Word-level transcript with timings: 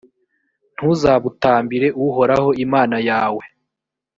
ntuzabutambire 0.75 1.87
uhoraho 2.05 2.49
imana 2.65 2.97
yawe: 3.09 3.43